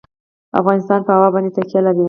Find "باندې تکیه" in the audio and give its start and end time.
1.33-1.81